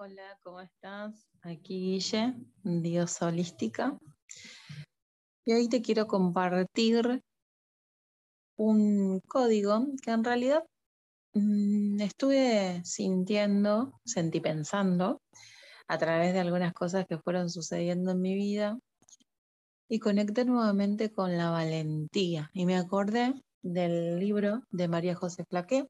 Hola, 0.00 0.38
¿cómo 0.44 0.60
estás? 0.60 1.26
Aquí 1.42 1.80
Guille, 1.80 2.32
Dios 2.62 3.20
Holística. 3.20 3.98
Y 5.44 5.52
hoy 5.52 5.68
te 5.68 5.82
quiero 5.82 6.06
compartir 6.06 7.24
un 8.56 9.18
código 9.26 9.88
que 10.00 10.12
en 10.12 10.22
realidad 10.22 10.62
mm, 11.34 12.00
estuve 12.00 12.80
sintiendo, 12.84 13.98
sentí 14.04 14.38
pensando 14.38 15.20
a 15.88 15.98
través 15.98 16.32
de 16.32 16.38
algunas 16.38 16.72
cosas 16.74 17.04
que 17.08 17.18
fueron 17.18 17.50
sucediendo 17.50 18.12
en 18.12 18.20
mi 18.20 18.36
vida 18.36 18.78
y 19.88 19.98
conecté 19.98 20.44
nuevamente 20.44 21.10
con 21.10 21.36
la 21.36 21.50
valentía 21.50 22.50
y 22.52 22.66
me 22.66 22.76
acordé 22.76 23.34
del 23.62 24.20
libro 24.20 24.62
de 24.70 24.86
María 24.86 25.16
José 25.16 25.44
Flaqué 25.50 25.88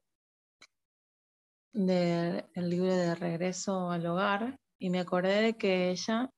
del 1.71 2.45
libro 2.55 2.95
de 2.95 3.15
Regreso 3.15 3.91
al 3.91 4.05
Hogar 4.07 4.57
y 4.79 4.89
me 4.89 4.99
acordé 4.99 5.41
de 5.41 5.57
que 5.57 5.91
ella 5.91 6.29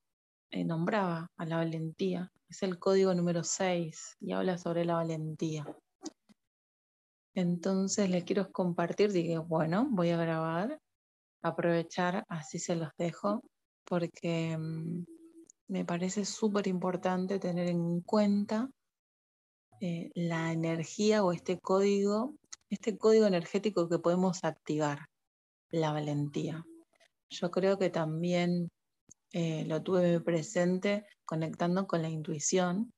eh, 0.50 0.66
nombraba 0.66 1.28
a 1.38 1.46
la 1.46 1.58
valentía. 1.58 2.30
Es 2.50 2.64
el 2.64 2.80
código 2.80 3.14
número 3.14 3.44
6 3.44 4.18
y 4.20 4.34
habla 4.34 4.58
sobre 4.58 4.84
la 4.84 4.96
valentía. 4.96 5.66
Entonces 7.34 8.10
le 8.10 8.26
quiero 8.26 8.52
compartir, 8.52 9.14
dije, 9.14 9.38
bueno, 9.38 9.88
voy 9.90 10.10
a 10.10 10.18
grabar, 10.18 10.78
aprovechar, 11.42 12.26
así 12.28 12.60
se 12.60 12.76
los 12.76 12.90
dejo, 12.98 13.42
porque 13.86 14.58
mm, 14.58 15.06
me 15.70 15.86
parece 15.86 16.26
súper 16.26 16.68
importante 16.68 17.40
tener 17.40 17.70
en 17.70 18.02
cuenta 18.02 18.70
eh, 19.80 20.12
la 20.14 20.52
energía 20.52 21.24
o 21.24 21.32
este 21.32 21.58
código, 21.58 22.36
este 22.70 22.98
código 22.98 23.28
energético 23.28 23.88
que 23.88 24.00
podemos 24.00 24.44
activar 24.44 25.11
la 25.72 25.92
valentía. 25.92 26.66
Yo 27.30 27.50
creo 27.50 27.78
que 27.78 27.90
también 27.90 28.70
eh, 29.32 29.66
lo 29.66 29.82
tuve 29.82 30.20
presente 30.20 31.06
conectando 31.26 31.88
con 31.88 32.02
la 32.02 32.10
intuición 32.10 32.94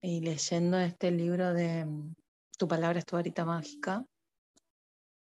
y 0.00 0.20
leyendo 0.20 0.78
este 0.78 1.10
libro 1.10 1.52
de 1.52 1.84
mm, 1.84 2.14
Tu 2.58 2.66
palabra 2.66 2.98
es 2.98 3.06
tu 3.06 3.16
varita 3.16 3.44
mágica, 3.44 4.04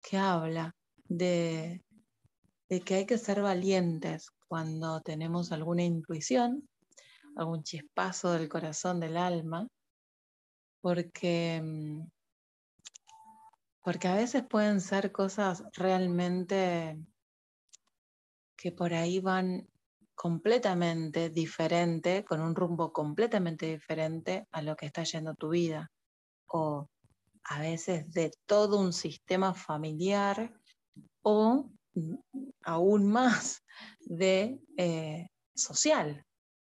que 0.02 0.16
habla 0.16 0.74
de, 1.08 1.82
de 2.68 2.80
que 2.80 2.94
hay 2.96 3.06
que 3.06 3.18
ser 3.18 3.42
valientes 3.42 4.30
cuando 4.46 5.00
tenemos 5.00 5.52
alguna 5.52 5.82
intuición, 5.82 6.68
algún 7.36 7.62
chispazo 7.62 8.32
del 8.32 8.48
corazón, 8.48 9.00
del 9.00 9.16
alma, 9.16 9.66
porque 10.80 11.60
mm, 11.62 12.02
porque 13.88 14.06
a 14.06 14.16
veces 14.16 14.42
pueden 14.46 14.82
ser 14.82 15.12
cosas 15.12 15.64
realmente 15.72 16.98
que 18.54 18.70
por 18.70 18.92
ahí 18.92 19.18
van 19.18 19.66
completamente 20.14 21.30
diferente, 21.30 22.22
con 22.22 22.42
un 22.42 22.54
rumbo 22.54 22.92
completamente 22.92 23.64
diferente 23.64 24.46
a 24.50 24.60
lo 24.60 24.76
que 24.76 24.84
está 24.84 25.04
yendo 25.04 25.34
tu 25.36 25.48
vida. 25.48 25.90
O 26.48 26.86
a 27.44 27.60
veces 27.60 28.12
de 28.12 28.30
todo 28.44 28.78
un 28.78 28.92
sistema 28.92 29.54
familiar 29.54 30.52
o 31.22 31.70
aún 32.64 33.10
más 33.10 33.64
de 34.00 34.60
eh, 34.76 35.28
social. 35.54 36.26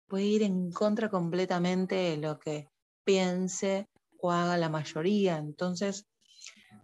Puede 0.06 0.24
ir 0.24 0.42
en 0.44 0.70
contra 0.70 1.10
completamente 1.10 1.96
de 1.96 2.16
lo 2.16 2.38
que 2.38 2.68
piense 3.02 3.88
o 4.20 4.30
haga 4.30 4.56
la 4.56 4.68
mayoría. 4.68 5.38
Entonces, 5.38 6.06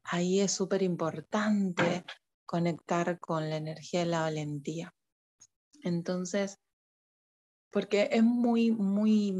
ahí 0.05 0.41
es 0.41 0.52
súper 0.52 0.83
importante 0.83 2.05
conectar 2.47 3.19
con 3.19 3.48
la 3.50 3.56
energía 3.56 4.00
de 4.00 4.06
la 4.06 4.20
valentía. 4.20 4.94
Entonces, 5.83 6.58
porque 7.70 8.08
es 8.12 8.22
muy, 8.22 8.70
muy, 8.70 9.34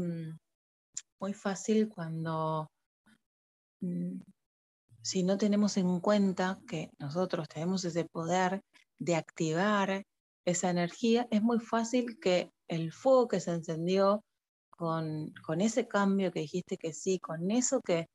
muy 1.19 1.33
fácil 1.33 1.87
cuando, 1.87 2.69
mm, 3.81 4.19
si 5.01 5.23
no 5.23 5.37
tenemos 5.37 5.77
en 5.77 5.99
cuenta 5.99 6.59
que 6.67 6.89
nosotros 6.99 7.47
tenemos 7.47 7.85
ese 7.85 8.05
poder 8.05 8.61
de 8.99 9.15
activar 9.15 10.03
esa 10.45 10.69
energía, 10.69 11.27
es 11.31 11.41
muy 11.41 11.59
fácil 11.59 12.19
que 12.19 12.51
el 12.67 12.91
fuego 12.91 13.27
que 13.27 13.39
se 13.39 13.51
encendió 13.51 14.23
con, 14.69 15.33
con 15.45 15.61
ese 15.61 15.87
cambio 15.87 16.31
que 16.31 16.41
dijiste 16.41 16.77
que 16.77 16.93
sí, 16.93 17.19
con 17.19 17.49
eso 17.51 17.81
que, 17.81 18.07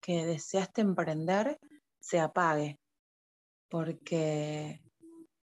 que 0.00 0.24
deseaste 0.24 0.80
emprender, 0.80 1.58
se 2.00 2.20
apague, 2.20 2.78
porque 3.68 4.80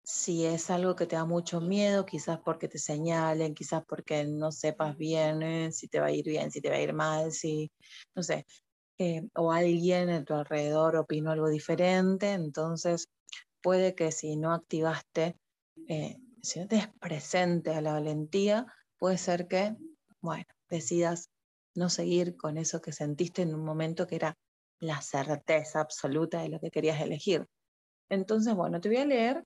si 0.03 0.45
es 0.45 0.69
algo 0.69 0.95
que 0.95 1.05
te 1.05 1.15
da 1.15 1.25
mucho 1.25 1.61
miedo, 1.61 2.05
quizás 2.05 2.39
porque 2.43 2.67
te 2.67 2.77
señalen, 2.77 3.55
quizás 3.55 3.83
porque 3.87 4.25
no 4.25 4.51
sepas 4.51 4.97
bien 4.97 5.41
eh, 5.41 5.71
si 5.71 5.87
te 5.87 5.99
va 5.99 6.07
a 6.07 6.11
ir 6.11 6.25
bien, 6.25 6.51
si 6.51 6.61
te 6.61 6.69
va 6.69 6.75
a 6.75 6.81
ir 6.81 6.93
mal, 6.93 7.31
si, 7.31 7.71
no 8.15 8.21
sé, 8.21 8.45
eh, 8.99 9.23
o 9.35 9.51
alguien 9.51 10.09
a 10.09 10.23
tu 10.23 10.33
alrededor 10.33 10.97
opinó 10.97 11.31
algo 11.31 11.49
diferente, 11.49 12.33
entonces 12.33 13.07
puede 13.61 13.95
que 13.95 14.11
si 14.11 14.35
no 14.35 14.53
activaste, 14.53 15.37
eh, 15.87 16.17
si 16.41 16.59
no 16.59 16.67
te 16.67 16.77
es 16.77 16.89
presente 16.99 17.71
a 17.71 17.81
la 17.81 17.93
valentía, 17.93 18.67
puede 18.97 19.17
ser 19.17 19.47
que, 19.47 19.75
bueno, 20.21 20.45
decidas 20.69 21.29
no 21.75 21.89
seguir 21.89 22.35
con 22.35 22.57
eso 22.57 22.81
que 22.81 22.91
sentiste 22.91 23.41
en 23.41 23.55
un 23.55 23.63
momento 23.63 24.05
que 24.05 24.15
era 24.17 24.37
la 24.83 25.01
certeza 25.01 25.79
absoluta 25.79 26.41
de 26.41 26.49
lo 26.49 26.59
que 26.59 26.69
querías 26.69 26.99
elegir. 26.99 27.47
Entonces, 28.09 28.53
bueno, 28.53 28.81
te 28.81 28.89
voy 28.89 28.97
a 28.97 29.05
leer 29.05 29.43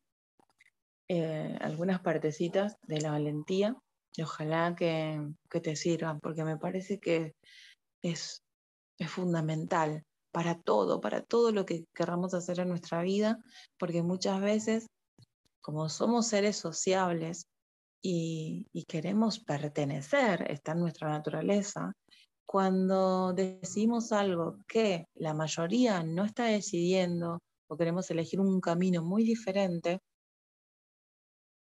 eh, 1.08 1.56
algunas 1.62 2.02
partecitas 2.02 2.76
de 2.82 3.02
la 3.02 3.12
valentía 3.12 3.76
y 4.16 4.24
ojalá 4.24 4.76
que, 4.76 5.22
te 5.62 5.76
sirvan, 5.76 6.20
porque 6.20 6.44
me 6.44 6.58
parece 6.58 7.00
que 7.00 7.36
es, 8.02 8.42
es 8.98 9.12
fundamental 9.12 10.04
para 10.32 10.60
todo, 10.60 11.00
para 11.00 11.22
todo 11.22 11.52
lo 11.52 11.66
que 11.66 11.86
querramos 11.94 12.34
hacer 12.34 12.60
en 12.60 12.70
nuestra 12.70 13.04
vida, 13.04 13.38
porque 13.78 14.02
muchas 14.02 14.42
veces, 14.42 14.88
como 15.62 15.88
somos 15.88 16.28
seres 16.28 16.58
sociables 16.58 17.46
y, 18.02 18.66
y 18.74 18.86
queremos 18.86 19.40
pertenecer, 19.40 20.50
está 20.52 20.72
en 20.72 20.80
nuestra 20.80 21.10
naturaleza, 21.10 21.94
cuando 22.48 23.34
decimos 23.34 24.14
algo 24.14 24.60
que 24.70 25.10
la 25.16 25.34
mayoría 25.34 26.02
no 26.02 26.24
está 26.24 26.46
decidiendo 26.46 27.40
o 27.68 27.76
queremos 27.76 28.10
elegir 28.10 28.40
un 28.40 28.62
camino 28.62 29.04
muy 29.04 29.24
diferente, 29.24 30.00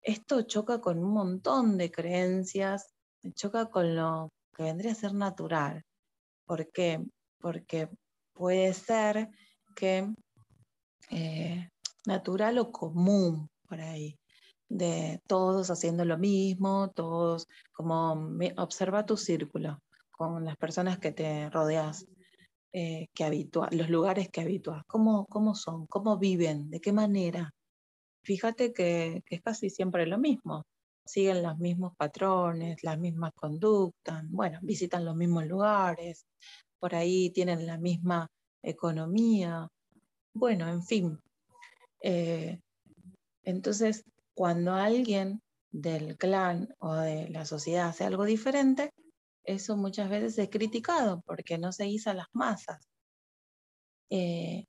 esto 0.02 0.42
choca 0.42 0.82
con 0.82 1.00
un 1.00 1.14
montón 1.14 1.78
de 1.78 1.90
creencias, 1.90 2.94
choca 3.36 3.68
con 3.68 3.96
lo 3.96 4.34
que 4.54 4.64
vendría 4.64 4.92
a 4.92 4.96
ser 4.96 5.14
natural. 5.14 5.82
¿Por 6.46 6.70
qué? 6.74 7.02
Porque 7.40 7.88
puede 8.34 8.74
ser 8.74 9.30
que 9.78 10.14
eh, 11.10 11.70
natural 12.06 12.60
o 12.60 12.72
común 12.72 13.50
por 13.68 13.80
ahí, 13.80 14.20
de 14.68 15.22
todos 15.26 15.72
haciendo 15.72 16.04
lo 16.04 16.18
mismo, 16.18 16.92
todos 16.94 17.48
como 17.72 18.30
observa 18.58 19.06
tu 19.06 19.16
círculo 19.16 19.80
con 20.18 20.46
las 20.46 20.58
personas 20.58 21.00
que 21.00 21.12
te 21.12 21.50
rodeas, 21.50 22.06
eh, 22.74 23.08
que 23.14 23.24
habitúas, 23.24 23.74
los 23.74 23.90
lugares 23.90 24.30
que 24.30 24.42
habitúas, 24.42 24.84
¿cómo, 24.88 25.26
cómo 25.28 25.56
son, 25.56 25.88
cómo 25.88 26.18
viven, 26.18 26.70
de 26.70 26.80
qué 26.82 26.92
manera. 26.92 27.52
Fíjate 28.24 28.74
que, 28.74 29.24
es 29.30 29.42
casi 29.42 29.70
siempre 29.70 30.06
lo 30.08 30.18
mismo, 30.18 30.64
siguen 31.06 31.44
los 31.44 31.58
mismos 31.58 31.94
patrones, 31.98 32.84
las 32.84 32.98
mismas 33.00 33.32
conductas, 33.36 34.24
bueno, 34.30 34.60
visitan 34.62 35.06
los 35.06 35.16
mismos 35.16 35.46
lugares, 35.46 36.26
por 36.80 36.96
ahí 36.96 37.30
tienen 37.30 37.66
la 37.66 37.78
misma 37.78 38.28
economía, 38.64 39.68
bueno, 40.34 40.68
en 40.68 40.84
fin. 40.84 41.20
Eh, 42.02 42.60
entonces, 43.44 44.04
cuando 44.34 44.74
alguien 44.74 45.42
del 45.72 46.18
clan 46.18 46.74
o 46.80 46.94
de 46.96 47.30
la 47.30 47.46
sociedad 47.46 47.90
hace 47.90 48.06
algo 48.06 48.26
diferente, 48.26 48.92
eso 49.46 49.78
muchas 49.78 50.10
veces 50.10 50.38
es 50.38 50.50
criticado 50.50 51.22
porque 51.26 51.58
no 51.58 51.72
se 51.72 51.90
a 52.06 52.14
las 52.14 52.28
masas. 52.34 52.90
Eh, 54.10 54.66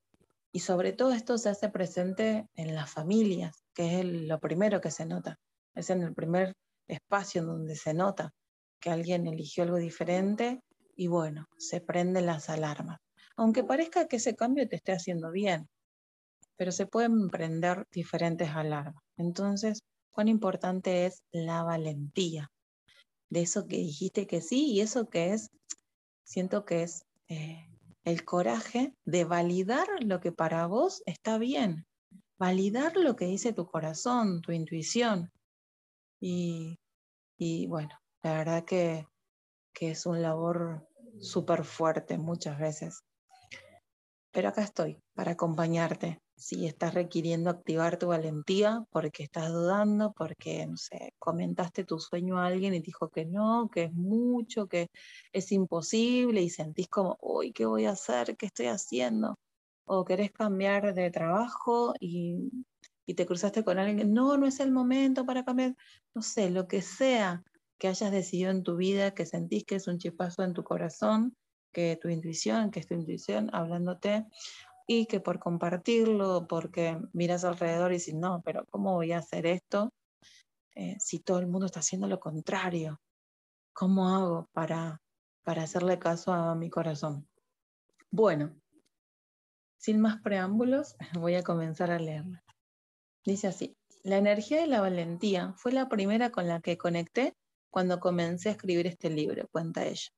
y 0.52 0.60
sobre 0.60 0.92
todo 0.92 1.12
esto 1.12 1.36
se 1.38 1.50
hace 1.50 1.68
presente 1.68 2.48
en 2.54 2.74
las 2.74 2.90
familias, 2.90 3.62
que 3.74 4.00
es 4.00 4.04
lo 4.04 4.40
primero 4.40 4.80
que 4.80 4.90
se 4.90 5.04
nota. 5.04 5.38
Es 5.74 5.90
en 5.90 6.02
el 6.02 6.14
primer 6.14 6.54
espacio 6.88 7.44
donde 7.44 7.76
se 7.76 7.92
nota 7.92 8.32
que 8.80 8.90
alguien 8.90 9.26
eligió 9.26 9.64
algo 9.64 9.76
diferente 9.76 10.60
y 10.94 11.08
bueno, 11.08 11.46
se 11.58 11.80
prenden 11.80 12.26
las 12.26 12.48
alarmas. 12.48 12.98
Aunque 13.36 13.64
parezca 13.64 14.08
que 14.08 14.16
ese 14.16 14.34
cambio 14.34 14.66
te 14.68 14.76
esté 14.76 14.92
haciendo 14.92 15.30
bien, 15.30 15.68
pero 16.56 16.72
se 16.72 16.86
pueden 16.86 17.28
prender 17.28 17.84
diferentes 17.92 18.48
alarmas. 18.50 19.02
Entonces, 19.18 19.80
cuán 20.10 20.28
importante 20.28 21.04
es 21.04 21.22
la 21.32 21.62
valentía 21.62 22.50
de 23.30 23.42
eso 23.42 23.66
que 23.66 23.76
dijiste 23.76 24.26
que 24.26 24.40
sí 24.40 24.72
y 24.72 24.80
eso 24.80 25.08
que 25.08 25.32
es, 25.32 25.50
siento 26.24 26.64
que 26.64 26.82
es 26.82 27.04
eh, 27.28 27.68
el 28.04 28.24
coraje 28.24 28.94
de 29.04 29.24
validar 29.24 29.88
lo 30.00 30.20
que 30.20 30.32
para 30.32 30.66
vos 30.66 31.02
está 31.06 31.38
bien, 31.38 31.86
validar 32.38 32.96
lo 32.96 33.16
que 33.16 33.26
dice 33.26 33.52
tu 33.52 33.66
corazón, 33.66 34.40
tu 34.42 34.52
intuición, 34.52 35.30
Y, 37.38 37.66
bueno, 37.68 37.90
la 38.22 38.32
verdad 38.32 38.64
que, 38.64 39.06
que 39.74 39.90
es 39.90 40.06
un 40.06 40.22
labor 40.22 40.88
súper 41.20 41.64
fuerte 41.64 42.16
muchas 42.16 42.58
veces. 42.58 43.02
Pero 44.32 44.48
acá 44.48 44.62
estoy 44.62 44.98
para 45.14 45.32
acompañarte. 45.32 46.18
Si 46.38 46.66
estás 46.66 46.92
requiriendo 46.94 47.48
activar 47.48 47.98
tu 47.98 48.08
valentía 48.08 48.84
porque 48.90 49.22
estás 49.22 49.52
dudando, 49.52 50.12
porque, 50.12 50.66
no 50.66 50.76
sé, 50.76 51.14
comentaste 51.18 51.84
tu 51.84 51.98
sueño 51.98 52.38
a 52.38 52.46
alguien 52.46 52.74
y 52.74 52.80
dijo 52.80 53.08
que 53.08 53.24
no, 53.24 53.70
que 53.72 53.84
es 53.84 53.92
mucho, 53.92 54.66
que 54.66 54.88
es 55.32 55.50
imposible 55.52 56.42
y 56.42 56.50
sentís 56.50 56.88
como, 56.88 57.16
uy, 57.22 57.52
¿qué 57.52 57.64
voy 57.64 57.86
a 57.86 57.92
hacer? 57.92 58.36
¿Qué 58.36 58.46
estoy 58.46 58.66
haciendo? 58.66 59.38
O 59.86 60.04
querés 60.04 60.30
cambiar 60.30 60.94
de 60.94 61.10
trabajo 61.10 61.94
y, 62.00 62.50
y 63.06 63.14
te 63.14 63.24
cruzaste 63.24 63.64
con 63.64 63.78
alguien, 63.78 64.12
no, 64.12 64.36
no 64.36 64.46
es 64.46 64.60
el 64.60 64.72
momento 64.72 65.24
para 65.24 65.44
cambiar, 65.44 65.74
no 66.14 66.22
sé, 66.22 66.50
lo 66.50 66.68
que 66.68 66.82
sea 66.82 67.42
que 67.78 67.88
hayas 67.88 68.10
decidido 68.10 68.50
en 68.50 68.62
tu 68.62 68.76
vida, 68.76 69.14
que 69.14 69.26
sentís 69.26 69.64
que 69.64 69.76
es 69.76 69.86
un 69.88 69.98
chispazo 69.98 70.42
en 70.42 70.52
tu 70.52 70.64
corazón, 70.64 71.34
que 71.72 71.98
tu 72.00 72.08
intuición, 72.08 72.70
que 72.70 72.80
es 72.80 72.86
tu 72.86 72.94
intuición 72.94 73.50
hablándote, 73.52 74.26
y 74.86 75.06
que 75.06 75.20
por 75.20 75.38
compartirlo, 75.38 76.46
porque 76.48 76.98
miras 77.12 77.44
alrededor 77.44 77.90
y 77.90 77.96
dices, 77.96 78.14
no, 78.14 78.42
pero 78.44 78.64
¿cómo 78.70 78.94
voy 78.94 79.12
a 79.12 79.18
hacer 79.18 79.46
esto 79.46 79.92
eh, 80.74 80.96
si 81.00 81.18
todo 81.18 81.38
el 81.40 81.48
mundo 81.48 81.66
está 81.66 81.80
haciendo 81.80 82.06
lo 82.06 82.20
contrario? 82.20 83.00
¿Cómo 83.72 84.08
hago 84.08 84.48
para, 84.52 85.02
para 85.42 85.64
hacerle 85.64 85.98
caso 85.98 86.32
a 86.32 86.54
mi 86.54 86.70
corazón? 86.70 87.28
Bueno, 88.10 88.54
sin 89.76 90.00
más 90.00 90.20
preámbulos, 90.22 90.96
voy 91.20 91.34
a 91.34 91.42
comenzar 91.42 91.90
a 91.90 91.98
leerla. 91.98 92.44
Dice 93.24 93.48
así, 93.48 93.76
la 94.04 94.18
energía 94.18 94.60
de 94.60 94.68
la 94.68 94.80
valentía 94.80 95.52
fue 95.56 95.72
la 95.72 95.88
primera 95.88 96.30
con 96.30 96.46
la 96.46 96.60
que 96.60 96.78
conecté 96.78 97.34
cuando 97.70 97.98
comencé 97.98 98.48
a 98.48 98.52
escribir 98.52 98.86
este 98.86 99.10
libro, 99.10 99.48
cuenta 99.48 99.84
ella. 99.84 100.08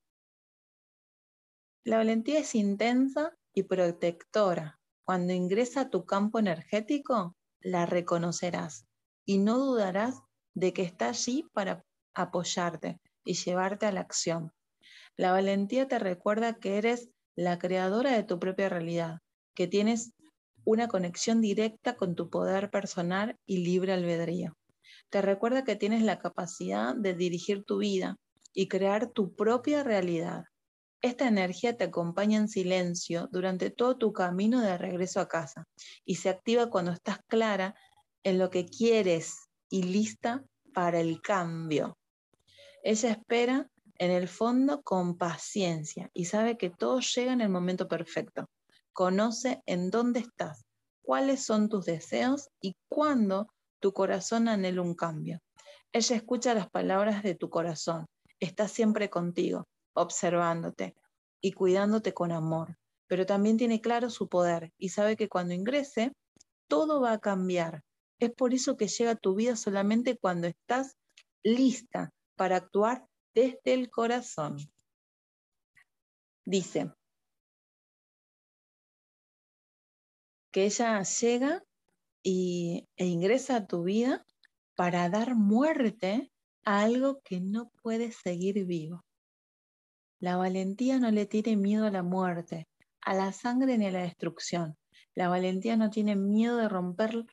La 1.83 1.97
valentía 1.97 2.39
es 2.39 2.53
intensa 2.53 3.35
y 3.59 3.63
protectora. 3.63 4.79
Cuando 5.03 5.33
ingresa 5.33 5.81
a 5.81 5.89
tu 5.89 6.05
campo 6.05 6.39
energético, 6.39 7.35
la 7.61 7.85
reconocerás 7.85 8.85
y 9.25 9.37
no 9.37 9.57
dudarás 9.57 10.21
de 10.55 10.73
que 10.73 10.83
está 10.83 11.09
allí 11.09 11.45
para 11.53 11.83
apoyarte 12.13 12.99
y 13.23 13.33
llevarte 13.33 13.85
a 13.85 13.91
la 13.91 14.01
acción. 14.01 14.51
La 15.17 15.31
valentía 15.31 15.87
te 15.87 15.99
recuerda 15.99 16.55
que 16.55 16.77
eres 16.77 17.09
la 17.35 17.59
creadora 17.59 18.13
de 18.13 18.23
tu 18.23 18.39
propia 18.39 18.69
realidad, 18.69 19.19
que 19.55 19.67
tienes 19.67 20.13
una 20.65 20.87
conexión 20.87 21.41
directa 21.41 21.95
con 21.95 22.15
tu 22.15 22.29
poder 22.29 22.69
personal 22.69 23.35
y 23.45 23.57
libre 23.57 23.93
albedrío. 23.93 24.53
Te 25.09 25.21
recuerda 25.21 25.63
que 25.63 25.75
tienes 25.75 26.03
la 26.03 26.19
capacidad 26.19 26.95
de 26.95 27.13
dirigir 27.13 27.63
tu 27.63 27.79
vida 27.79 28.15
y 28.53 28.67
crear 28.67 29.07
tu 29.11 29.35
propia 29.35 29.83
realidad. 29.83 30.45
Esta 31.01 31.29
energía 31.29 31.77
te 31.77 31.85
acompaña 31.85 32.37
en 32.37 32.49
silencio 32.49 33.29
durante 33.31 33.69
todo 33.69 33.97
tu 33.97 34.11
camino 34.11 34.59
de 34.59 34.77
regreso 34.77 35.21
a 35.21 35.29
casa 35.29 35.65
y 36.03 36.15
se 36.15 36.27
activa 36.27 36.69
cuando 36.69 36.91
estás 36.91 37.19
clara 37.27 37.73
en 38.23 38.37
lo 38.37 38.49
que 38.49 38.65
quieres 38.65 39.47
y 39.69 39.83
lista 39.83 40.43
para 40.73 40.99
el 40.99 41.21
cambio. 41.21 41.97
Ella 42.83 43.11
espera 43.11 43.69
en 43.97 44.11
el 44.11 44.27
fondo 44.27 44.81
con 44.81 45.17
paciencia 45.17 46.09
y 46.13 46.25
sabe 46.25 46.57
que 46.57 46.69
todo 46.69 46.99
llega 46.99 47.31
en 47.31 47.41
el 47.41 47.49
momento 47.49 47.87
perfecto. 47.87 48.49
Conoce 48.91 49.61
en 49.65 49.91
dónde 49.91 50.19
estás, 50.19 50.65
cuáles 51.01 51.45
son 51.45 51.69
tus 51.69 51.85
deseos 51.85 52.49
y 52.59 52.75
cuándo 52.89 53.53
tu 53.79 53.93
corazón 53.93 54.49
anhela 54.49 54.81
un 54.81 54.95
cambio. 54.95 55.39
Ella 55.93 56.17
escucha 56.17 56.53
las 56.53 56.69
palabras 56.69 57.23
de 57.23 57.35
tu 57.35 57.49
corazón, 57.49 58.05
está 58.39 58.67
siempre 58.67 59.09
contigo, 59.09 59.65
observándote 59.93 60.95
y 61.41 61.53
cuidándote 61.53 62.13
con 62.13 62.31
amor, 62.31 62.77
pero 63.07 63.25
también 63.25 63.57
tiene 63.57 63.81
claro 63.81 64.09
su 64.09 64.27
poder 64.27 64.71
y 64.77 64.89
sabe 64.89 65.15
que 65.15 65.29
cuando 65.29 65.53
ingrese, 65.53 66.13
todo 66.67 67.01
va 67.01 67.13
a 67.13 67.19
cambiar. 67.19 67.83
Es 68.19 68.31
por 68.31 68.53
eso 68.53 68.77
que 68.77 68.87
llega 68.87 69.11
a 69.11 69.15
tu 69.15 69.35
vida 69.35 69.55
solamente 69.55 70.17
cuando 70.17 70.47
estás 70.47 70.97
lista 71.43 72.11
para 72.35 72.57
actuar 72.57 73.07
desde 73.33 73.73
el 73.73 73.89
corazón. 73.89 74.57
Dice 76.45 76.91
que 80.51 80.65
ella 80.65 81.01
llega 81.03 81.63
y, 82.23 82.87
e 82.97 83.05
ingresa 83.05 83.57
a 83.57 83.67
tu 83.67 83.83
vida 83.83 84.25
para 84.75 85.09
dar 85.09 85.35
muerte 85.35 86.31
a 86.63 86.81
algo 86.81 87.21
que 87.23 87.39
no 87.39 87.69
puede 87.81 88.11
seguir 88.11 88.65
vivo. 88.65 89.03
La 90.21 90.35
valentía 90.35 90.99
no 90.99 91.11
le 91.11 91.25
tiene 91.25 91.55
miedo 91.55 91.85
a 91.85 91.91
la 91.91 92.03
muerte, 92.03 92.67
a 93.01 93.13
la 93.13 93.31
sangre 93.31 93.77
ni 93.77 93.85
a 93.85 93.91
la 93.91 94.01
destrucción. 94.01 94.77
La 95.15 95.29
valentía 95.29 95.77
no 95.77 95.89
tiene 95.89 96.17
miedo 96.17 96.57
de 96.57 96.67
romper 96.67 97.25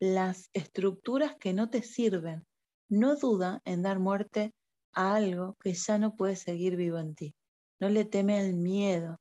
las 0.00 0.50
estructuras 0.52 1.36
que 1.36 1.52
no 1.52 1.70
te 1.70 1.82
sirven. 1.82 2.44
No 2.88 3.14
duda 3.14 3.62
en 3.64 3.82
dar 3.82 4.00
muerte 4.00 4.52
a 4.92 5.14
algo 5.14 5.56
que 5.62 5.74
ya 5.74 5.98
no 5.98 6.16
puede 6.16 6.34
seguir 6.34 6.76
vivo 6.76 6.98
en 6.98 7.14
ti. 7.14 7.34
No 7.80 7.88
le 7.88 8.04
teme 8.04 8.38
al 8.40 8.54
miedo 8.54 9.20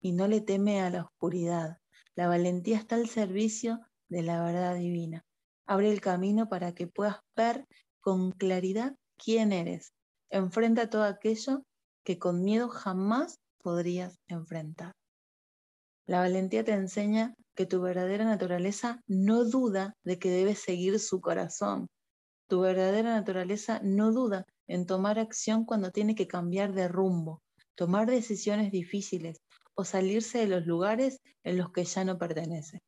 y 0.00 0.12
no 0.12 0.28
le 0.28 0.40
teme 0.40 0.80
a 0.80 0.90
la 0.90 1.02
oscuridad. 1.02 1.78
La 2.14 2.28
valentía 2.28 2.78
está 2.78 2.94
al 2.94 3.08
servicio 3.08 3.80
de 4.08 4.22
la 4.22 4.42
verdad 4.44 4.76
divina. 4.76 5.24
Abre 5.66 5.90
el 5.90 6.00
camino 6.00 6.48
para 6.48 6.74
que 6.74 6.86
puedas 6.86 7.18
ver 7.34 7.66
con 8.00 8.30
claridad 8.32 8.94
quién 9.16 9.52
eres. 9.52 9.92
Enfrenta 10.30 10.90
todo 10.90 11.04
aquello 11.04 11.64
que 12.04 12.18
con 12.18 12.42
miedo 12.42 12.68
jamás 12.68 13.38
podrías 13.62 14.18
enfrentar. 14.26 14.92
La 16.06 16.20
valentía 16.20 16.64
te 16.64 16.72
enseña 16.72 17.34
que 17.54 17.66
tu 17.66 17.80
verdadera 17.80 18.24
naturaleza 18.24 19.00
no 19.06 19.44
duda 19.44 19.94
de 20.04 20.18
que 20.18 20.30
debes 20.30 20.58
seguir 20.58 20.98
su 20.98 21.20
corazón. 21.20 21.86
Tu 22.48 22.60
verdadera 22.60 23.14
naturaleza 23.14 23.80
no 23.82 24.12
duda 24.12 24.44
en 24.66 24.86
tomar 24.86 25.18
acción 25.18 25.64
cuando 25.64 25.90
tiene 25.90 26.14
que 26.14 26.26
cambiar 26.26 26.72
de 26.72 26.88
rumbo, 26.88 27.40
tomar 27.74 28.10
decisiones 28.10 28.72
difíciles 28.72 29.38
o 29.74 29.84
salirse 29.84 30.38
de 30.38 30.46
los 30.48 30.66
lugares 30.66 31.20
en 31.44 31.56
los 31.56 31.70
que 31.70 31.84
ya 31.84 32.04
no 32.04 32.18
pertenece. 32.18 32.80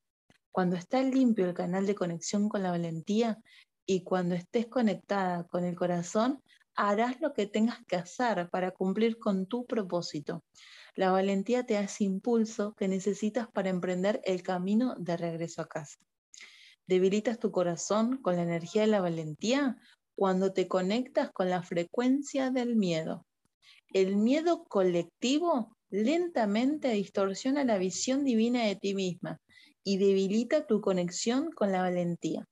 Cuando 0.50 0.76
está 0.76 1.02
limpio 1.02 1.46
el 1.46 1.55
canal 1.55 1.87
de 1.87 1.94
conexión 1.94 2.49
con 2.49 2.62
la 2.62 2.70
valentía 2.70 3.38
y 3.87 4.02
cuando 4.02 4.35
estés 4.35 4.66
conectada 4.66 5.44
con 5.44 5.64
el 5.64 5.75
corazón, 5.75 6.40
harás 6.76 7.21
lo 7.21 7.33
que 7.33 7.47
tengas 7.47 7.78
que 7.87 7.97
hacer 7.97 8.49
para 8.50 8.71
cumplir 8.71 9.19
con 9.19 9.47
tu 9.47 9.66
propósito. 9.66 10.45
La 10.95 11.11
valentía 11.11 11.64
te 11.64 11.76
hace 11.76 12.04
impulso 12.04 12.75
que 12.75 12.88
necesitas 12.88 13.49
para 13.49 13.71
emprender 13.71 14.21
el 14.25 14.43
camino 14.43 14.95
de 14.99 15.16
regreso 15.16 15.62
a 15.62 15.66
casa. 15.66 15.99
Debilitas 16.87 17.38
tu 17.38 17.50
corazón 17.50 18.19
con 18.19 18.37
la 18.37 18.43
energía 18.43 18.83
de 18.83 18.88
la 18.88 19.00
valentía 19.00 19.76
cuando 20.14 20.52
te 20.52 20.69
conectas 20.69 21.31
con 21.33 21.50
la 21.50 21.62
frecuencia 21.62 22.50
del 22.50 22.76
miedo. 22.76 23.26
El 23.93 24.16
miedo 24.16 24.64
colectivo 24.64 25.76
lentamente 25.90 26.90
distorsiona 26.90 27.64
la 27.64 27.78
visión 27.78 28.25
divina 28.25 28.64
de 28.64 28.76
ti 28.76 28.95
misma 28.95 29.40
y 29.83 29.99
debilita 29.99 30.66
tu 30.66 30.81
conexión 30.81 31.50
con 31.52 31.73
la 31.73 31.83
valentía. 31.83 32.47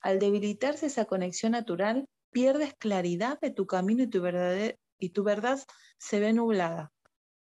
Al 0.00 0.18
debilitarse 0.18 0.86
esa 0.86 1.06
conexión 1.06 1.52
natural, 1.52 2.06
pierdes 2.30 2.74
claridad 2.74 3.38
de 3.40 3.50
tu 3.50 3.66
camino 3.66 4.02
y 4.02 4.06
tu, 4.08 4.20
verdad, 4.20 4.74
y 4.98 5.10
tu 5.10 5.24
verdad 5.24 5.60
se 5.98 6.20
ve 6.20 6.32
nublada. 6.32 6.92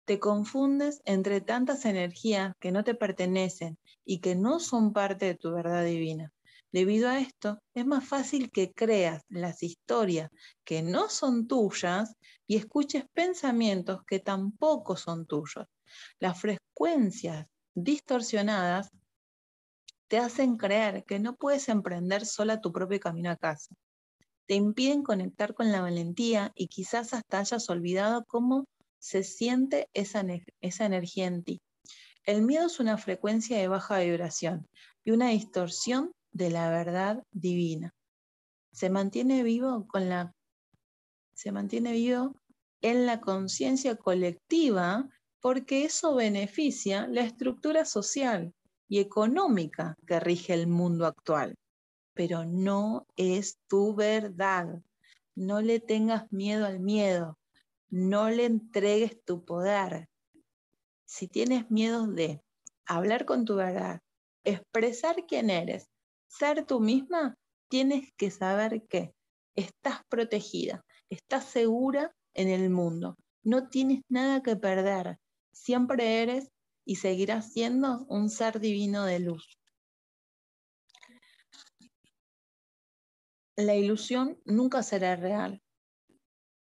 Te 0.06 0.20
confundes 0.20 1.02
entre 1.06 1.40
tantas 1.42 1.86
energías 1.86 2.54
que 2.60 2.72
no 2.72 2.84
te 2.84 2.94
pertenecen 2.94 3.78
y 4.06 4.20
que 4.20 4.36
no 4.36 4.60
son 4.60 4.92
parte 4.92 5.26
de 5.28 5.36
tu 5.36 5.52
verdad 5.52 5.86
divina. 5.86 6.32
Debido 6.74 7.08
a 7.08 7.20
esto, 7.20 7.60
es 7.76 7.86
más 7.86 8.04
fácil 8.04 8.50
que 8.52 8.74
creas 8.74 9.22
las 9.30 9.62
historias 9.62 10.30
que 10.64 10.82
no 10.82 11.08
son 11.08 11.48
tuyas 11.48 12.16
y 12.48 12.58
escuches 12.58 13.06
pensamientos 13.14 14.02
que 14.08 14.20
tampoco 14.20 14.98
son 14.98 15.28
tuyos. 15.28 15.68
Las 16.20 16.42
frecuencias 16.42 17.46
distorsionadas 17.76 18.90
te 20.08 20.18
hacen 20.18 20.58
creer 20.58 21.06
que 21.06 21.20
no 21.20 21.36
puedes 21.36 21.70
emprender 21.70 22.26
sola 22.26 22.60
tu 22.60 22.72
propio 22.72 23.00
camino 23.00 23.30
a 23.30 23.38
casa. 23.38 23.76
Te 24.46 24.56
impiden 24.56 25.04
conectar 25.04 25.54
con 25.54 25.72
la 25.72 25.82
valentía 25.82 26.52
y 26.56 26.68
quizás 26.68 27.14
hasta 27.14 27.40
hayas 27.40 27.70
olvidado 27.70 28.26
cómo 28.26 28.66
se 29.00 29.24
siente 29.24 29.90
esa, 29.94 30.26
esa 30.62 30.86
energía 30.86 31.28
en 31.28 31.44
ti. 31.44 31.62
El 32.26 32.42
miedo 32.42 32.68
es 32.68 32.80
una 32.80 32.98
frecuencia 32.98 33.58
de 33.58 33.68
baja 33.68 34.00
vibración 34.00 34.68
y 35.04 35.12
una 35.12 35.30
distorsión 35.30 36.12
de 36.32 36.50
la 36.50 36.70
verdad 36.70 37.24
divina. 37.32 37.94
Se 38.72 38.90
mantiene 38.90 39.44
vivo 39.44 39.86
con 39.88 40.10
la 40.10 40.34
se 41.36 41.52
mantiene 41.52 41.94
vivo 41.94 42.36
en 42.82 43.06
la 43.06 43.20
conciencia 43.20 43.96
colectiva 43.96 45.10
porque 45.42 45.84
eso 45.84 46.16
beneficia 46.16 47.08
la 47.08 47.22
estructura 47.22 47.86
social 47.86 48.54
y 48.88 49.00
económica 49.00 49.96
que 50.08 50.20
rige 50.20 50.54
el 50.54 50.68
mundo 50.68 51.06
actual. 51.06 51.56
Pero 52.14 52.46
no 52.46 53.08
es 53.16 53.60
tu 53.68 53.96
verdad. 53.96 54.82
No 55.36 55.62
le 55.62 55.80
tengas 55.80 56.32
miedo 56.32 56.66
al 56.66 56.80
miedo, 56.80 57.40
no 57.90 58.30
le 58.30 58.46
entregues 58.46 59.24
tu 59.24 59.44
poder. 59.44 60.10
Si 61.06 61.28
tienes 61.28 61.70
miedo 61.72 62.08
de 62.08 62.42
hablar 62.86 63.26
con 63.26 63.46
tu 63.46 63.56
verdad, 63.56 64.02
expresar 64.44 65.26
quién 65.28 65.50
eres, 65.50 65.88
ser 66.28 66.66
tú 66.66 66.80
misma, 66.80 67.36
tienes 67.68 68.12
que 68.18 68.32
saber 68.32 68.86
que 68.88 69.14
estás 69.56 70.02
protegida, 70.10 70.84
estás 71.10 71.46
segura 71.46 72.16
en 72.34 72.50
el 72.50 72.70
mundo, 72.70 73.16
no 73.44 73.70
tienes 73.70 74.02
nada 74.10 74.42
que 74.42 74.56
perder, 74.56 75.18
siempre 75.52 76.22
eres 76.22 76.52
y 76.86 76.98
seguirás 76.98 77.52
siendo 77.54 78.06
un 78.10 78.30
ser 78.30 78.60
divino 78.60 79.06
de 79.06 79.20
luz. 79.20 79.58
La 83.56 83.76
ilusión 83.76 84.40
nunca 84.46 84.82
será 84.82 85.16
real. 85.16 85.62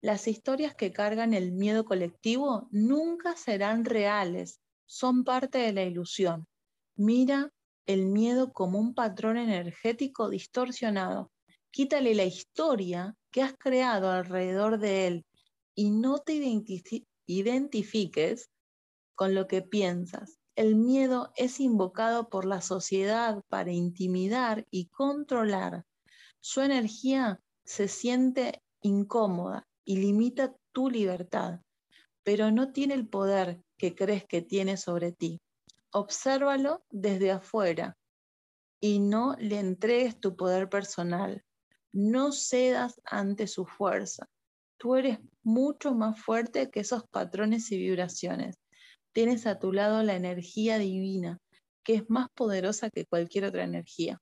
Las 0.03 0.29
historias 0.29 0.75
que 0.75 0.93
cargan 0.93 1.33
el 1.33 1.53
miedo 1.53 1.87
colectivo 1.87 2.69
nunca 2.71 3.35
serán 3.35 3.87
reales, 3.87 4.61
son 4.85 5.25
parte 5.25 5.57
de 5.57 5.73
la 5.73 5.85
ilusión. 5.85 6.47
Mira 6.95 7.51
el 7.87 8.05
miedo 8.05 8.53
como 8.53 8.79
un 8.79 8.95
patrón 8.95 9.39
energético 9.39 10.29
distorsionado. 10.29 11.33
Quítale 11.71 12.15
la 12.15 12.25
historia 12.25 13.17
que 13.31 13.41
has 13.41 13.55
creado 13.57 14.11
alrededor 14.11 14.79
de 14.79 15.07
él 15.07 15.27
y 15.75 15.93
no 15.93 16.19
te 16.19 16.35
identifiques 17.27 18.51
con 19.15 19.35
lo 19.35 19.47
que 19.47 19.63
piensas. 19.63 20.41
El 20.57 20.77
miedo 20.77 21.33
es 21.37 21.59
invocado 21.59 22.29
por 22.29 22.45
la 22.45 22.61
sociedad 22.61 23.41
para 23.49 23.73
intimidar 23.73 24.67
y 24.71 24.89
controlar. 24.89 25.87
Su 26.45 26.61
energía 26.61 27.41
se 27.65 27.87
siente 27.87 28.65
incómoda 28.81 29.69
y 29.85 29.99
limita 29.99 30.57
tu 30.73 30.91
libertad, 30.91 31.61
pero 32.25 32.51
no 32.51 32.73
tiene 32.73 32.95
el 32.95 33.09
poder 33.09 33.63
que 33.79 33.95
crees 33.95 34.25
que 34.27 34.43
tiene 34.43 34.77
sobre 34.77 35.13
ti. 35.13 35.41
Obsérvalo 35.93 36.85
desde 36.91 37.31
afuera 37.31 37.97
y 38.81 38.99
no 38.99 39.37
le 39.39 39.61
entregues 39.61 40.19
tu 40.19 40.35
poder 40.35 40.69
personal. 40.69 41.45
No 41.93 42.33
cedas 42.33 43.01
ante 43.05 43.47
su 43.47 43.65
fuerza. 43.65 44.27
Tú 44.79 44.97
eres 44.97 45.21
mucho 45.45 45.95
más 45.95 46.21
fuerte 46.21 46.71
que 46.71 46.81
esos 46.81 47.05
patrones 47.09 47.71
y 47.71 47.79
vibraciones. 47.79 48.57
Tienes 49.13 49.47
a 49.47 49.61
tu 49.61 49.73
lado 49.73 50.03
la 50.03 50.17
energía 50.17 50.79
divina, 50.79 51.39
que 51.85 51.95
es 51.95 52.11
más 52.11 52.31
poderosa 52.35 52.91
que 52.91 53.07
cualquier 53.07 53.45
otra 53.45 53.63
energía. 53.63 54.21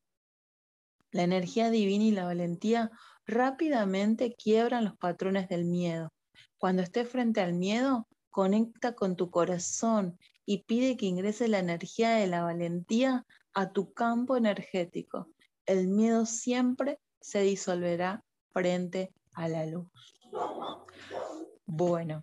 La 1.13 1.23
energía 1.23 1.71
divina 1.71 2.05
y 2.05 2.11
la 2.13 2.25
valentía 2.25 2.91
rápidamente 3.27 4.35
quiebran 4.35 4.85
los 4.85 4.97
patrones 4.97 5.49
del 5.49 5.65
miedo. 5.65 6.13
Cuando 6.59 6.83
estés 6.83 7.09
frente 7.09 7.41
al 7.41 7.55
miedo, 7.55 8.07
conecta 8.31 8.95
con 8.95 9.17
tu 9.17 9.31
corazón 9.31 10.19
y 10.47 10.65
pide 10.65 10.97
que 10.97 11.07
ingrese 11.07 11.49
la 11.49 11.59
energía 11.59 12.11
de 12.11 12.27
la 12.27 12.43
valentía 12.43 13.27
a 13.55 13.73
tu 13.73 13.93
campo 13.93 14.37
energético. 14.37 15.29
El 15.67 15.89
miedo 15.89 16.27
siempre 16.27 16.99
se 17.21 17.41
disolverá 17.43 18.25
frente 18.53 19.13
a 19.35 19.49
la 19.49 19.67
luz. 19.67 19.89
Bueno, 21.67 22.23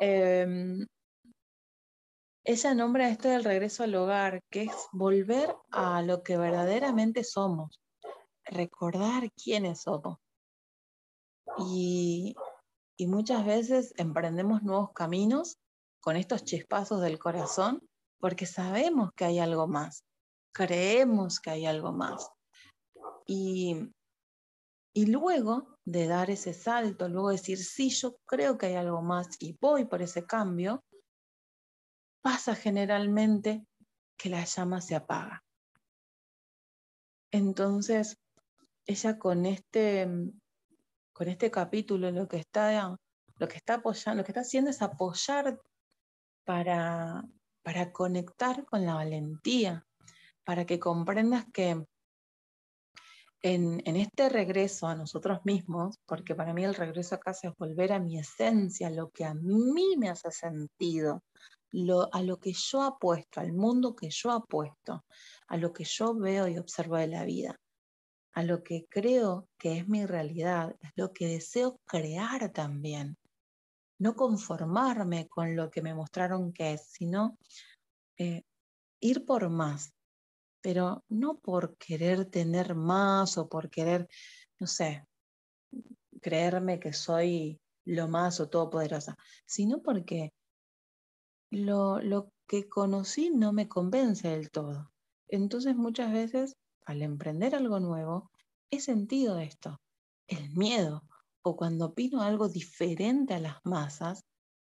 em, 0.00 0.86
ella 2.44 2.74
nombra 2.74 3.08
esto 3.08 3.28
del 3.28 3.44
regreso 3.44 3.82
al 3.82 3.94
hogar, 3.94 4.40
que 4.50 4.62
es 4.62 4.88
volver 4.92 5.54
a 5.70 6.02
lo 6.02 6.22
que 6.22 6.36
verdaderamente 6.36 7.22
somos, 7.22 7.80
recordar 8.48 9.30
quiénes 9.32 9.82
somos. 9.82 10.18
Y, 11.58 12.34
y 12.96 13.06
muchas 13.06 13.44
veces 13.44 13.94
emprendemos 13.96 14.62
nuevos 14.62 14.92
caminos 14.92 15.58
con 16.00 16.16
estos 16.16 16.44
chispazos 16.44 17.00
del 17.00 17.18
corazón 17.18 17.88
porque 18.20 18.46
sabemos 18.46 19.12
que 19.14 19.24
hay 19.24 19.38
algo 19.38 19.66
más, 19.66 20.04
creemos 20.52 21.40
que 21.40 21.50
hay 21.50 21.66
algo 21.66 21.92
más. 21.92 22.30
Y, 23.26 23.92
y 24.92 25.06
luego 25.06 25.78
de 25.84 26.06
dar 26.06 26.30
ese 26.30 26.52
salto, 26.52 27.08
luego 27.08 27.30
decir, 27.30 27.58
sí, 27.58 27.90
yo 27.90 28.16
creo 28.26 28.58
que 28.58 28.66
hay 28.66 28.74
algo 28.74 29.02
más 29.02 29.28
y 29.38 29.56
voy 29.60 29.84
por 29.84 30.02
ese 30.02 30.26
cambio, 30.26 30.84
pasa 32.22 32.54
generalmente 32.54 33.64
que 34.18 34.28
la 34.28 34.44
llama 34.44 34.80
se 34.80 34.96
apaga. 34.96 35.44
Entonces, 37.30 38.18
ella 38.88 39.18
con 39.18 39.44
este, 39.44 40.08
con 41.12 41.28
este 41.28 41.50
capítulo 41.50 42.10
lo 42.10 42.26
que 42.26 42.38
está, 42.38 42.96
lo 43.36 43.48
que 43.48 43.56
está 43.58 43.74
apoyando, 43.74 44.22
lo 44.22 44.24
que 44.24 44.32
está 44.32 44.40
haciendo 44.40 44.70
es 44.70 44.80
apoyar 44.80 45.60
para, 46.44 47.22
para 47.62 47.92
conectar 47.92 48.64
con 48.64 48.86
la 48.86 48.94
valentía, 48.94 49.86
para 50.42 50.64
que 50.64 50.78
comprendas 50.78 51.44
que 51.52 51.84
en, 53.42 53.82
en, 53.84 53.96
este 53.96 54.30
regreso 54.30 54.86
a 54.88 54.96
nosotros 54.96 55.40
mismos, 55.44 55.96
porque 56.06 56.34
para 56.34 56.54
mí 56.54 56.64
el 56.64 56.74
regreso 56.74 57.14
a 57.14 57.20
casa 57.20 57.48
es 57.48 57.54
volver 57.56 57.92
a 57.92 58.00
mi 58.00 58.18
esencia, 58.18 58.90
lo 58.90 59.10
que 59.10 59.24
a 59.26 59.34
mí 59.34 59.96
me 59.96 60.08
hace 60.08 60.30
sentido, 60.30 61.22
lo, 61.70 62.12
a 62.12 62.22
lo 62.22 62.38
que 62.38 62.52
yo 62.54 62.82
apuesto, 62.82 63.40
al 63.40 63.52
mundo 63.52 63.94
que 63.94 64.08
yo 64.10 64.32
apuesto, 64.32 65.04
a 65.46 65.56
lo 65.58 65.72
que 65.72 65.84
yo 65.84 66.14
veo 66.14 66.48
y 66.48 66.58
observo 66.58 66.96
de 66.96 67.06
la 67.06 67.24
vida, 67.24 67.60
a 68.32 68.42
lo 68.42 68.62
que 68.62 68.86
creo 68.88 69.48
que 69.58 69.78
es 69.78 69.88
mi 69.88 70.06
realidad, 70.06 70.76
es 70.80 70.90
lo 70.96 71.12
que 71.12 71.26
deseo 71.26 71.80
crear 71.86 72.50
también. 72.52 73.16
No 73.98 74.14
conformarme 74.14 75.28
con 75.28 75.56
lo 75.56 75.70
que 75.70 75.82
me 75.82 75.94
mostraron 75.94 76.52
que 76.52 76.74
es, 76.74 76.88
sino 76.88 77.36
eh, 78.16 78.42
ir 79.00 79.24
por 79.24 79.48
más, 79.48 79.92
pero 80.60 81.04
no 81.08 81.38
por 81.38 81.76
querer 81.78 82.26
tener 82.26 82.74
más 82.74 83.38
o 83.38 83.48
por 83.48 83.70
querer, 83.70 84.08
no 84.60 84.66
sé, 84.66 85.04
creerme 86.20 86.78
que 86.78 86.92
soy 86.92 87.60
lo 87.84 88.08
más 88.08 88.40
o 88.40 88.48
todopoderosa, 88.48 89.16
sino 89.46 89.82
porque 89.82 90.32
lo, 91.50 92.00
lo 92.00 92.30
que 92.46 92.68
conocí 92.68 93.30
no 93.30 93.52
me 93.52 93.68
convence 93.68 94.28
del 94.28 94.50
todo. 94.50 94.92
Entonces 95.28 95.76
muchas 95.76 96.12
veces 96.12 96.56
al 96.88 97.02
emprender 97.02 97.54
algo 97.54 97.80
nuevo 97.80 98.30
he 98.70 98.80
sentido 98.80 99.38
esto, 99.38 99.78
el 100.26 100.50
miedo, 100.56 101.02
o 101.42 101.54
cuando 101.54 101.86
opino 101.86 102.22
algo 102.22 102.48
diferente 102.48 103.34
a 103.34 103.40
las 103.40 103.58
masas, 103.64 104.24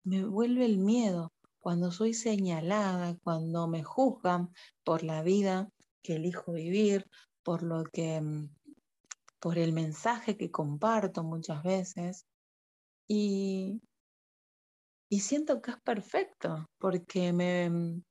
me 0.05 0.25
vuelve 0.25 0.65
el 0.65 0.79
miedo, 0.79 1.33
cuando 1.59 1.93
soy 1.93 2.15
señalada, 2.15 3.15
cuando 3.23 3.69
me 3.69 3.85
juzgan 3.85 4.51
por 4.85 5.03
la 5.03 5.23
vida 5.23 5.69
que 6.03 6.17
elijo 6.17 6.53
vivir, 6.53 7.05
por 7.43 7.63
lo 7.63 7.85
que 7.85 8.21
mm, 8.21 8.55
por 9.39 9.59
el 9.59 9.75
mensaje 9.75 10.39
que 10.39 10.51
comparto 10.51 11.23
muchas 11.23 11.63
veces. 11.63 12.27
Y, 13.07 13.83
y 15.11 15.21
siento 15.21 15.61
que 15.61 15.73
es 15.73 15.81
perfecto 15.83 16.67
porque 16.79 17.35
me 17.35 17.69
mm, 17.69 18.03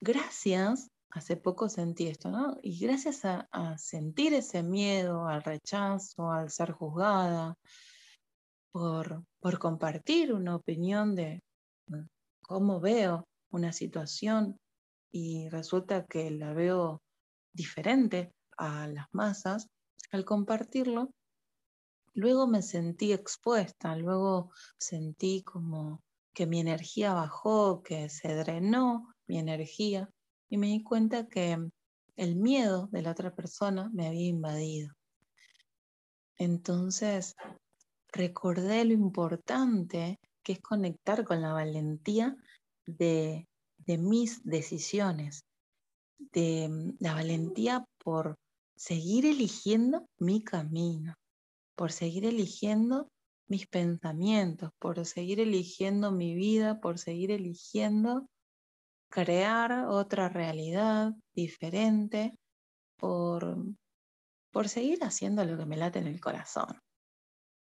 gracias 0.00 0.90
hace 1.10 1.36
poco 1.36 1.68
sentí 1.68 2.06
esto, 2.06 2.30
¿no? 2.30 2.56
Y 2.62 2.78
gracias 2.78 3.24
a, 3.24 3.48
sentir 3.78 4.34
ese 4.34 4.62
miedo 4.62 5.26
al 5.26 5.42
rechazo, 5.42 6.30
al 6.30 6.50
ser 6.50 6.72
juzgada, 6.72 7.56
por, 8.72 9.24
por 9.40 9.58
compartir 9.58 10.32
una 10.32 10.54
opinión 10.54 11.16
de, 11.16 11.40
cómo 12.42 12.80
veo 12.80 13.26
una 13.50 13.72
situación 13.72 14.58
y 15.12 15.48
resulta 15.48 16.06
que 16.06 16.30
la 16.30 16.52
veo 16.52 17.02
diferente 17.52 18.32
a 18.56 18.86
las 18.86 19.06
masas, 19.12 19.66
al 20.12 20.24
compartirlo, 20.24 21.10
luego 22.14 22.46
me 22.46 22.62
sentí 22.62 23.12
expuesta, 23.12 23.96
luego 23.96 24.52
sentí 24.78 25.42
como 25.42 26.00
que 26.32 26.46
mi 26.46 26.60
energía 26.60 27.12
bajó, 27.14 27.82
que 27.82 28.08
se 28.08 28.34
drenó 28.34 29.12
mi 29.26 29.38
energía 29.38 30.08
y 30.50 30.58
me 30.58 30.66
di 30.66 30.82
cuenta 30.82 31.28
que 31.28 31.56
el 32.16 32.36
miedo 32.36 32.88
de 32.92 33.02
la 33.02 33.12
otra 33.12 33.34
persona 33.34 33.88
me 33.94 34.08
había 34.08 34.26
invadido. 34.26 34.92
Entonces 36.36 37.34
recordé 38.12 38.84
lo 38.84 38.92
importante 38.92 40.18
que 40.42 40.52
es 40.52 40.60
conectar 40.60 41.24
con 41.24 41.40
la 41.40 41.52
valentía 41.52 42.36
de, 42.84 43.46
mis 43.86 44.42
decisiones, 44.44 45.44
de 46.18 46.68
mm, 46.68 46.96
la 47.00 47.14
valentía 47.14 47.84
por 48.02 48.36
seguir 48.76 49.26
eligiendo 49.26 50.06
mi 50.18 50.42
camino, 50.42 51.14
por 51.76 51.92
seguir 51.92 52.24
eligiendo 52.24 53.08
mis 53.48 53.66
pensamientos, 53.66 54.70
por 54.78 55.04
seguir 55.04 55.40
eligiendo 55.40 56.12
mi 56.12 56.34
vida, 56.34 56.80
por 56.80 56.98
seguir 56.98 57.30
eligiendo 57.30 58.26
crear 59.10 59.86
otra 59.88 60.28
realidad 60.28 61.12
diferente 61.34 62.38
por, 62.96 63.56
por 64.50 64.68
seguir 64.68 65.02
haciendo 65.04 65.44
lo 65.44 65.58
que 65.58 65.66
me 65.66 65.76
late 65.76 65.98
en 65.98 66.06
el 66.06 66.20
corazón. 66.20 66.80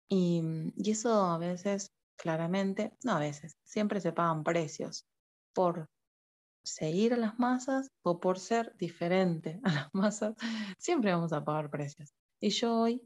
Y, 0.10 0.42
y 0.76 0.92
eso 0.92 1.14
a 1.26 1.38
veces, 1.38 1.92
claramente, 2.16 2.94
no 3.04 3.14
a 3.14 3.20
veces, 3.20 3.58
siempre 3.64 4.00
se 4.00 4.14
pagan 4.14 4.44
precios 4.44 5.06
por 5.54 5.90
seguir 6.64 7.14
a 7.14 7.18
las 7.18 7.38
masas 7.40 7.90
o 8.04 8.20
por 8.20 8.40
ser 8.40 8.76
diferente 8.78 9.60
a 9.64 9.72
las 9.74 9.90
masas, 9.94 10.36
siempre 10.78 11.12
vamos 11.12 11.34
a 11.34 11.44
pagar 11.44 11.70
precios. 11.70 12.14
Y 12.40 12.50
yo 12.50 12.76
hoy 12.76 13.02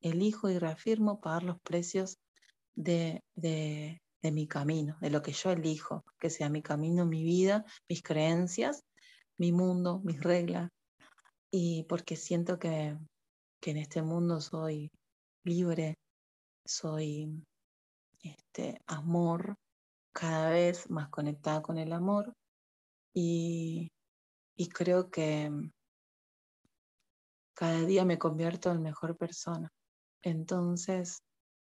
elijo 0.00 0.48
y 0.48 0.58
reafirmo 0.58 1.20
pagar 1.20 1.42
los 1.42 1.60
precios 1.60 2.18
de, 2.74 3.22
de, 3.34 4.00
de, 4.22 4.32
mi 4.32 4.46
camino, 4.46 4.96
de 5.00 5.10
lo 5.10 5.22
que 5.22 5.32
yo 5.32 5.50
elijo, 5.50 6.04
que 6.18 6.30
sea 6.30 6.48
mi 6.48 6.62
camino, 6.62 7.06
mi 7.06 7.22
vida, 7.22 7.64
mis 7.88 8.02
creencias, 8.02 8.84
mi 9.38 9.52
mundo, 9.52 10.00
mis 10.04 10.22
reglas. 10.22 10.70
Y 11.50 11.84
porque 11.84 12.16
siento 12.16 12.58
que, 12.58 12.96
que 13.60 13.70
en 13.72 13.78
este 13.78 14.02
mundo 14.02 14.40
soy 14.40 14.90
libre, 15.44 15.96
soy 16.64 17.42
este, 18.22 18.80
amor, 18.86 19.56
cada 20.12 20.50
vez 20.50 20.90
más 20.90 21.08
conectada 21.08 21.62
con 21.62 21.78
el 21.78 21.92
amor 21.92 22.34
y, 23.14 23.90
creo 24.72 25.10
que 25.10 25.50
cada 27.54 27.80
día 27.84 28.04
me 28.04 28.18
convierto 28.18 28.70
en 28.70 28.82
mejor 28.82 29.16
persona. 29.16 29.70
Entonces, 30.22 31.22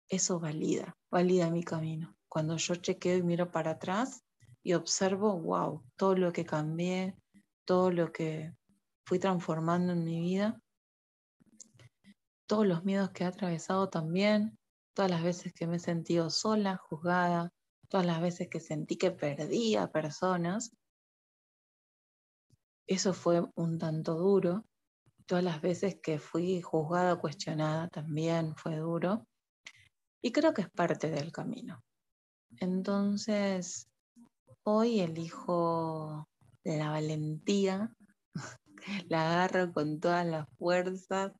eso 0.07 0.39
valida, 0.39 0.95
valida 1.11 1.49
mi 1.49 1.63
camino. 1.63 2.15
Cuando 2.35 2.57
yo 2.57 2.75
chequeo 2.75 3.15
y 3.15 3.23
miro 3.23 3.49
para 3.49 3.71
atrás 3.71 4.25
y 4.61 4.73
observo, 4.73 5.39
wow, 5.39 5.81
todo 5.95 6.17
lo 6.17 6.33
que 6.33 6.45
cambié, 6.45 7.15
todo 7.63 7.91
lo 7.91 8.11
que 8.11 8.53
fui 9.05 9.19
transformando 9.19 9.93
en 9.93 10.03
mi 10.03 10.19
vida, 10.19 10.61
todos 12.45 12.67
los 12.67 12.83
miedos 12.83 13.11
que 13.11 13.23
he 13.23 13.27
atravesado 13.27 13.87
también, 13.87 14.59
todas 14.93 15.09
las 15.09 15.23
veces 15.23 15.53
que 15.53 15.65
me 15.65 15.77
he 15.77 15.79
sentido 15.79 16.29
sola, 16.29 16.75
juzgada, 16.75 17.53
todas 17.87 18.05
las 18.05 18.19
veces 18.19 18.49
que 18.49 18.59
sentí 18.59 18.97
que 18.97 19.11
perdía 19.11 19.89
personas, 19.89 20.75
eso 22.85 23.13
fue 23.13 23.45
un 23.55 23.79
tanto 23.79 24.15
duro. 24.15 24.65
Todas 25.25 25.43
las 25.45 25.61
veces 25.61 26.01
que 26.03 26.19
fui 26.19 26.59
juzgada, 26.59 27.15
cuestionada, 27.15 27.87
también 27.87 28.57
fue 28.57 28.75
duro. 28.75 29.25
Y 30.21 30.33
creo 30.33 30.53
que 30.53 30.63
es 30.63 30.69
parte 30.69 31.09
del 31.09 31.31
camino. 31.31 31.81
Entonces, 32.59 33.89
hoy 34.63 35.01
elijo 35.01 36.27
la 36.63 36.89
valentía, 36.89 37.93
la 39.09 39.31
agarro 39.31 39.73
con 39.73 39.99
todas 39.99 40.25
las 40.25 40.47
fuerzas, 40.57 41.33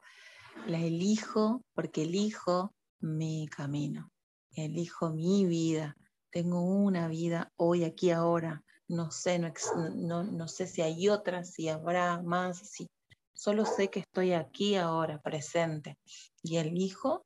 la 0.68 0.80
elijo 0.80 1.62
porque 1.74 2.04
elijo 2.04 2.74
mi 3.00 3.48
camino, 3.48 4.12
elijo 4.56 5.12
mi 5.12 5.46
vida. 5.46 5.96
Tengo 6.32 6.62
una 6.62 7.08
vida 7.08 7.52
hoy, 7.56 7.84
aquí, 7.86 8.12
ahora 8.12 8.64
no 8.88 9.10
sé, 9.12 9.40
no, 9.40 10.24
no, 10.24 10.48
sé 10.48 10.68
si 10.68 10.82
hay 10.82 11.10
otras, 11.10 11.54
si 11.54 11.70
habrá 11.70 12.22
más, 12.22 12.60
si 12.60 12.88
solo 13.34 13.66
sé 13.66 13.90
que 13.90 14.02
estoy 14.02 14.34
aquí 14.34 14.76
ahora, 14.76 15.20
presente, 15.22 15.98
y 16.44 16.58
elijo, 16.58 17.26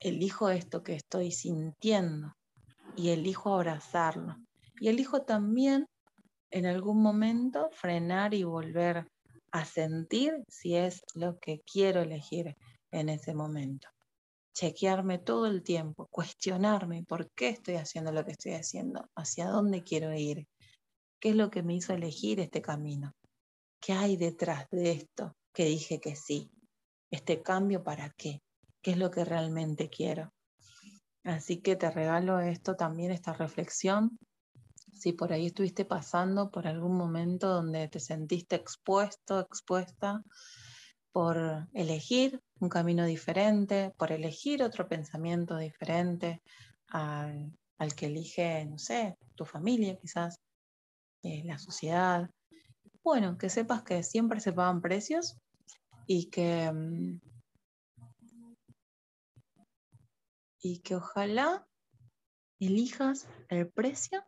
elijo 0.00 0.48
esto 0.50 0.82
que 0.82 0.94
estoy 0.94 1.30
sintiendo 1.30 2.34
y 2.96 3.10
elijo 3.10 3.54
abrazarlo. 3.54 4.36
Y 4.80 4.88
elijo 4.88 5.22
también 5.22 5.86
en 6.50 6.66
algún 6.66 7.02
momento 7.02 7.70
frenar 7.72 8.34
y 8.34 8.44
volver 8.44 9.06
a 9.50 9.64
sentir 9.64 10.44
si 10.48 10.76
es 10.76 11.02
lo 11.14 11.38
que 11.38 11.60
quiero 11.60 12.00
elegir 12.00 12.56
en 12.90 13.08
ese 13.08 13.34
momento 13.34 13.88
chequearme 14.52 15.18
todo 15.18 15.46
el 15.46 15.62
tiempo, 15.62 16.06
cuestionarme 16.10 17.04
por 17.04 17.30
qué 17.32 17.48
estoy 17.48 17.76
haciendo 17.76 18.12
lo 18.12 18.24
que 18.24 18.32
estoy 18.32 18.52
haciendo, 18.52 19.08
hacia 19.16 19.46
dónde 19.46 19.82
quiero 19.82 20.14
ir, 20.14 20.46
qué 21.20 21.30
es 21.30 21.36
lo 21.36 21.50
que 21.50 21.62
me 21.62 21.74
hizo 21.74 21.94
elegir 21.94 22.40
este 22.40 22.60
camino, 22.60 23.14
qué 23.80 23.94
hay 23.94 24.16
detrás 24.16 24.68
de 24.70 24.92
esto 24.92 25.36
que 25.52 25.64
dije 25.64 26.00
que 26.00 26.16
sí, 26.16 26.50
este 27.10 27.42
cambio 27.42 27.82
para 27.82 28.10
qué, 28.16 28.42
qué 28.82 28.92
es 28.92 28.98
lo 28.98 29.10
que 29.10 29.24
realmente 29.24 29.88
quiero. 29.88 30.32
Así 31.24 31.58
que 31.58 31.76
te 31.76 31.90
regalo 31.90 32.40
esto 32.40 32.74
también, 32.74 33.12
esta 33.12 33.32
reflexión. 33.32 34.18
Si 34.92 35.12
por 35.12 35.32
ahí 35.32 35.46
estuviste 35.46 35.84
pasando 35.84 36.50
por 36.50 36.66
algún 36.66 36.96
momento 36.96 37.48
donde 37.48 37.88
te 37.88 38.00
sentiste 38.00 38.56
expuesto, 38.56 39.40
expuesta, 39.40 40.22
por 41.12 41.68
elegir 41.74 42.40
un 42.60 42.68
camino 42.68 43.04
diferente, 43.04 43.92
por 43.96 44.12
elegir 44.12 44.62
otro 44.62 44.88
pensamiento 44.88 45.56
diferente 45.58 46.42
al, 46.88 47.52
que 47.96 48.06
elige, 48.06 48.64
no 48.64 48.78
sé, 48.78 49.16
tu 49.34 49.44
familia 49.44 49.96
quizás, 49.96 50.38
eh, 51.22 51.42
la 51.44 51.58
sociedad. 51.58 52.30
Bueno, 53.04 53.36
que 53.36 53.48
sepas 53.50 53.82
que 53.82 54.02
siempre 54.02 54.40
se 54.40 54.52
pagan 54.52 54.80
precios 54.80 55.36
y 56.06 56.30
que, 56.30 56.70
mm, 56.72 57.20
y 60.62 60.78
que 60.78 60.94
ojalá 60.94 61.66
elijas 62.58 63.28
el 63.48 63.70
precio 63.70 64.24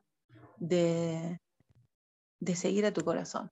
de, 0.58 1.40
de 2.40 2.56
seguir 2.56 2.84
a 2.84 2.92
tu 2.92 3.04
corazón 3.04 3.50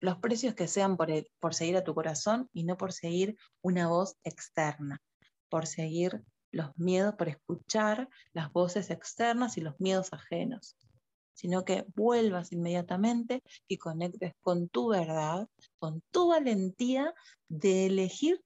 los 0.00 0.18
precios 0.18 0.54
que 0.54 0.66
sean 0.66 0.96
por, 0.96 1.08
por 1.38 1.54
seguir 1.54 1.76
a 1.76 1.84
tu 1.84 1.94
corazón 1.94 2.48
y 2.52 2.64
no 2.64 2.76
por 2.76 2.92
seguir 2.92 3.36
una 3.62 3.88
voz 3.88 4.16
externa, 4.24 5.00
por 5.48 5.66
seguir 5.66 6.24
los 6.50 6.76
miedos, 6.76 7.14
por 7.14 7.28
escuchar 7.28 8.08
las 8.32 8.50
voces 8.52 8.90
externas 8.90 9.56
y 9.56 9.60
los 9.60 9.78
miedos 9.78 10.12
ajenos, 10.12 10.76
sino 11.34 11.64
que 11.64 11.84
vuelvas 11.94 12.52
inmediatamente 12.52 13.42
y 13.68 13.76
conectes 13.76 14.32
con 14.40 14.68
tu 14.68 14.88
verdad, 14.88 15.48
con 15.78 16.02
tu 16.10 16.28
valentía 16.28 17.14
de 17.48 17.86
elegir 17.86 18.42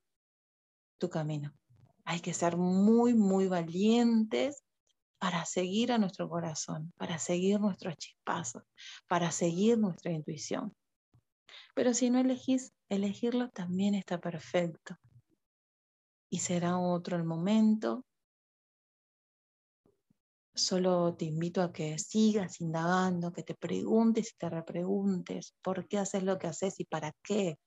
tu 0.98 1.08
camino. 1.08 1.54
Hay 2.04 2.20
que 2.20 2.34
ser 2.34 2.56
muy, 2.56 3.14
muy 3.14 3.48
valientes 3.48 4.62
para 5.18 5.46
seguir 5.46 5.90
a 5.90 5.98
nuestro 5.98 6.28
corazón, 6.28 6.92
para 6.98 7.18
seguir 7.18 7.58
nuestros 7.58 7.96
chispazos, 7.96 8.62
para 9.08 9.30
seguir 9.30 9.78
nuestra 9.78 10.12
intuición. 10.12 10.74
Pero 11.74 11.94
si 11.94 12.10
no 12.10 12.18
elegís, 12.18 12.74
elegirlo 12.90 13.48
también 13.50 13.94
está 13.94 14.20
perfecto. 14.20 14.96
Y 16.30 16.40
será 16.40 16.78
otro 16.78 17.16
el 17.16 17.24
momento. 17.24 18.04
Solo 20.54 21.14
te 21.16 21.24
invito 21.24 21.62
a 21.62 21.72
que 21.72 21.98
sigas 21.98 22.60
indagando, 22.60 23.32
que 23.32 23.42
te 23.42 23.54
preguntes 23.54 24.32
y 24.32 24.36
te 24.36 24.50
repreguntes 24.50 25.54
por 25.62 25.88
qué 25.88 25.98
haces 25.98 26.22
lo 26.22 26.38
que 26.38 26.48
haces 26.48 26.78
y 26.78 26.84
para 26.84 27.12
qué. 27.22 27.58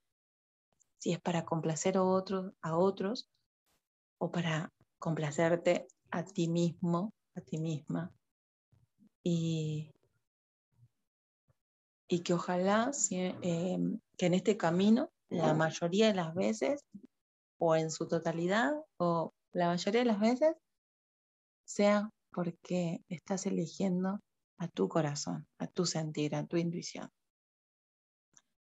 Si 1.00 1.12
es 1.12 1.20
para 1.20 1.44
complacer 1.44 1.98
a 1.98 2.04
otros, 2.04 2.54
a 2.62 2.78
otros 2.78 3.30
o 4.20 4.32
para 4.32 4.72
complacerte 5.00 5.88
a 6.12 6.24
ti 6.24 6.48
mismo, 6.48 7.14
a 7.36 7.42
ti 7.42 7.58
misma. 7.58 8.12
Y 9.24 9.92
y 12.08 12.22
que 12.22 12.34
ojalá 12.34 12.92
em, 13.12 14.00
que 14.18 14.26
en 14.26 14.34
este 14.34 14.58
camino, 14.58 15.12
la 15.30 15.54
mayoría 15.54 16.08
de 16.08 16.14
las 16.14 16.34
veces, 16.34 16.86
o 17.60 17.76
en 17.76 17.92
su 17.92 18.08
totalidad, 18.08 18.72
o 18.98 19.34
la 19.52 19.68
mayoría 19.68 20.02
de 20.02 20.06
las 20.06 20.20
veces, 20.20 20.56
sea 21.66 22.10
porque 22.32 23.04
estás 23.10 23.46
eligiendo 23.46 24.22
a 24.58 24.68
tu 24.70 24.88
corazón, 24.88 25.48
a 25.58 25.68
tu 25.68 25.86
sentir, 25.86 26.36
a 26.36 26.46
tu 26.46 26.56
intuición. 26.58 27.10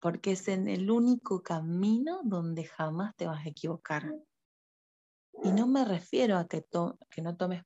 Porque 0.01 0.33
es 0.33 0.49
en 0.49 0.69
el 0.69 0.91
único 0.91 1.43
camino 1.43 2.21
donde 2.25 2.65
jamás 2.65 3.15
te 3.17 3.27
vas 3.27 3.45
a 3.45 3.49
equivocar. 3.49 4.13
Y 5.42 5.53
no 5.53 5.66
me 5.66 5.85
refiero 5.85 6.37
a 6.37 6.46
que, 6.46 6.64
que 7.11 7.22
no 7.22 7.37
tomes 7.37 7.62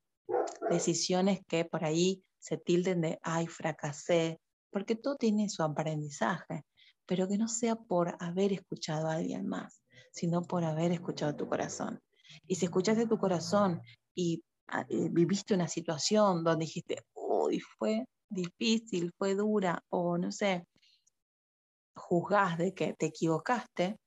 decisiones 0.71 1.41
que 1.47 1.65
por 1.65 1.85
ahí 1.85 2.23
se 2.39 2.59
tilden 2.59 3.01
de, 3.01 3.19
ay, 3.23 3.47
fracasé, 3.47 4.41
porque 4.71 4.97
todo 4.97 5.17
tiene 5.17 5.49
su 5.49 5.63
aprendizaje, 5.63 6.65
pero 7.07 7.29
que 7.29 7.39
no 7.39 7.49
sea 7.49 7.77
por 7.77 8.17
haber 8.21 8.53
escuchado 8.53 9.09
a 9.09 9.15
alguien 9.15 9.47
más, 9.47 9.83
sino 10.13 10.43
por 10.43 10.65
haber 10.65 10.93
escuchado 10.93 11.37
tu 11.37 11.49
corazón. 11.49 12.01
Y 12.47 12.57
si 12.57 12.67
escuchaste 12.67 13.07
tu 13.07 13.19
corazón 13.19 13.81
y 14.15 14.43
ah, 14.69 14.87
viviste 14.89 15.55
una 15.55 15.69
situación 15.69 16.43
donde 16.43 16.65
dijiste, 16.65 17.05
uy, 17.15 17.61
fue 17.61 18.05
difícil, 18.29 19.13
fue 19.17 19.35
dura, 19.35 19.83
o 19.91 20.19
no 20.19 20.33
sé, 20.33 20.67
juzgás 21.95 22.59
de 22.59 22.75
que 22.75 22.95
te 22.95 23.07
equivocaste, 23.07 23.99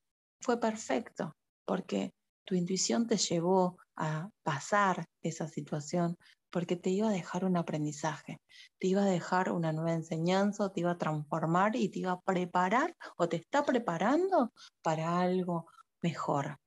fue 0.41 0.59
perfecto, 0.59 1.35
porque 1.65 2.11
tu 2.45 2.55
intuición 2.55 3.07
te 3.07 3.17
llevó 3.17 3.77
a 3.95 4.29
pasar 4.43 5.05
esa 5.21 5.47
situación 5.47 6.17
porque 6.49 6.75
te 6.77 6.89
iba 6.89 7.09
a 7.09 7.11
dejar 7.11 7.43
un 7.43 7.57
aprendizaje, 7.57 8.37
te 8.79 8.87
iba 8.87 9.01
a 9.01 9.05
dejar 9.05 9.51
una 9.51 9.73
nueva 9.73 9.93
enseñanza, 9.93 10.71
te 10.71 10.81
iba 10.81 10.91
a 10.91 10.97
transformar 10.97 11.75
y 11.75 11.89
te 11.89 11.99
iba 11.99 12.13
a 12.13 12.21
preparar 12.21 12.95
o 13.17 13.27
te 13.27 13.37
está 13.37 13.65
preparando 13.65 14.53
para 14.81 15.19
algo 15.19 15.67
mejor. 16.01 16.57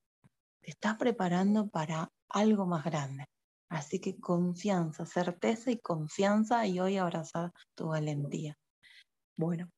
Te 0.60 0.70
está 0.70 0.98
preparando 0.98 1.68
para 1.68 2.10
algo 2.28 2.66
más 2.66 2.84
grande. 2.84 3.24
Así 3.70 4.00
que 4.00 4.18
confianza, 4.18 5.06
certeza 5.06 5.70
y 5.70 5.78
confianza 5.78 6.66
y 6.66 6.80
hoy 6.80 6.96
abrazar 6.96 7.52
tu 7.74 7.88
valentía. 7.88 8.56
Bueno, 9.36 9.70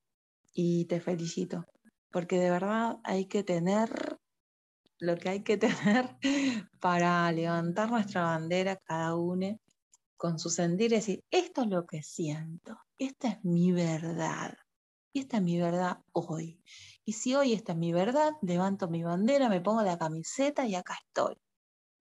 y 0.53 0.87
te 0.87 1.01
felicito, 1.01 1.65
porque 2.11 2.39
de 2.39 2.51
verdad 2.51 2.99
hay 3.05 3.27
que 3.27 3.45
tener 3.45 4.20
lo 5.01 5.17
que 5.17 5.29
hay 5.31 5.43
que 5.43 5.57
tener 6.05 6.17
para 6.79 7.31
levantar 7.33 7.91
nuestra 7.91 8.23
bandera 8.23 8.77
cada 8.77 9.15
uno 9.17 9.59
con 10.17 10.39
su 10.39 10.51
sentir 10.51 10.93
y 10.93 10.97
decir, 10.97 11.25
esto 11.31 11.63
es 11.63 11.69
lo 11.69 11.87
que 11.87 12.03
siento, 12.03 12.79
esta 12.99 13.29
es 13.29 13.45
mi 13.45 13.73
verdad, 13.73 14.55
y 15.13 15.21
esta 15.21 15.39
es 15.39 15.43
mi 15.43 15.59
verdad 15.59 15.99
hoy. 16.13 16.63
Y 17.05 17.15
si 17.15 17.35
hoy 17.35 17.55
esta 17.55 17.73
es 17.73 17.79
mi 17.79 17.93
verdad, 17.93 18.33
levanto 18.43 18.89
mi 18.89 19.03
bandera, 19.03 19.49
me 19.49 19.63
pongo 19.63 19.83
la 19.83 19.99
camiseta 19.99 20.67
y 20.67 20.75
acá 20.75 20.99
estoy. 21.07 21.37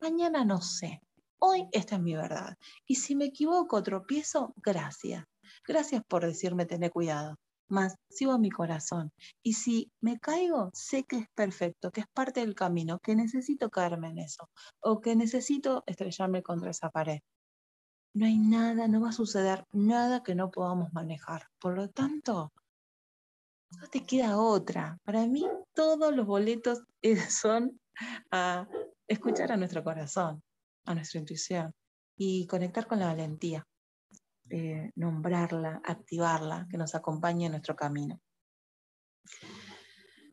Mañana 0.01 0.43
no 0.43 0.61
sé, 0.61 1.01
hoy 1.39 1.67
esta 1.71 1.95
es 1.95 2.01
mi 2.01 2.13
verdad. 2.13 2.57
Y 2.85 2.95
si 2.95 3.15
me 3.15 3.25
equivoco, 3.25 3.81
tropiezo, 3.81 4.53
gracias. 4.57 5.23
Gracias 5.65 6.03
por 6.05 6.25
decirme 6.25 6.65
tener 6.65 6.91
cuidado 6.91 7.37
más 7.69 7.95
sigo 8.09 8.33
a 8.33 8.37
mi 8.39 8.49
corazón. 8.49 9.11
Y 9.43 9.53
si 9.53 9.91
me 10.01 10.19
caigo, 10.19 10.71
sé 10.73 11.03
que 11.03 11.17
es 11.17 11.27
perfecto, 11.35 11.91
que 11.91 12.01
es 12.01 12.07
parte 12.13 12.41
del 12.41 12.55
camino, 12.55 12.99
que 12.99 13.15
necesito 13.15 13.69
caerme 13.69 14.09
en 14.09 14.19
eso, 14.19 14.49
o 14.81 14.99
que 14.99 15.15
necesito 15.15 15.83
estrellarme 15.85 16.43
contra 16.43 16.71
esa 16.71 16.89
pared. 16.89 17.19
No 18.13 18.25
hay 18.25 18.37
nada, 18.37 18.87
no 18.87 19.01
va 19.01 19.09
a 19.09 19.13
suceder 19.13 19.65
nada 19.71 20.23
que 20.23 20.35
no 20.35 20.49
podamos 20.51 20.91
manejar. 20.93 21.47
Por 21.59 21.75
lo 21.75 21.89
tanto, 21.89 22.51
no 23.79 23.87
te 23.87 24.05
queda 24.05 24.37
otra. 24.37 24.97
Para 25.03 25.27
mí, 25.27 25.45
todos 25.73 26.15
los 26.15 26.25
boletos 26.25 26.83
son 27.29 27.79
a 28.31 28.67
escuchar 29.07 29.51
a 29.51 29.57
nuestro 29.57 29.83
corazón, 29.83 30.41
a 30.85 30.95
nuestra 30.95 31.19
intuición 31.19 31.71
y 32.17 32.47
conectar 32.47 32.87
con 32.87 32.99
la 32.99 33.07
valentía. 33.07 33.65
Eh, 34.49 34.91
nombrarla, 34.95 35.81
activarla, 35.85 36.67
que 36.71 36.77
nos 36.77 36.95
acompañe 36.95 37.45
en 37.45 37.51
nuestro 37.51 37.75
camino. 37.75 38.19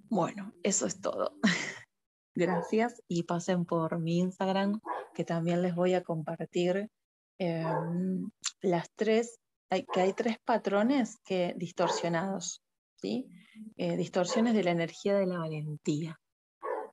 Bueno, 0.09 0.55
eso 0.62 0.87
es 0.87 1.00
todo. 1.00 1.37
Gracias 2.35 3.02
y 3.09 3.24
pasen 3.24 3.64
por 3.64 3.98
mi 3.98 4.18
Instagram, 4.18 4.81
que 5.14 5.24
también 5.24 5.62
les 5.62 5.74
voy 5.74 5.94
a 5.94 6.02
compartir 6.02 6.90
em, 7.38 8.31
las 8.62 8.90
tres, 8.94 9.38
que 9.68 10.00
hay 10.00 10.12
tres 10.12 10.38
patrones 10.44 11.18
que 11.24 11.55
distorsionados, 11.57 12.62
¿sí? 12.96 13.29
Eh, 13.76 13.96
distorsiones 13.96 14.55
de 14.55 14.64
la 14.64 14.70
energía 14.70 15.14
de 15.14 15.26
la 15.26 15.38
valentía. 15.38 16.18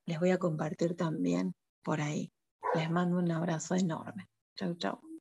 Les 0.05 0.19
voy 0.19 0.31
a 0.31 0.37
compartir 0.37 0.95
también 0.95 1.53
por 1.83 2.01
ahí. 2.01 2.31
Les 2.73 2.89
mando 2.89 3.17
un 3.17 3.31
abrazo 3.31 3.75
enorme. 3.75 4.27
Chau, 4.55 4.75
chau. 4.75 5.12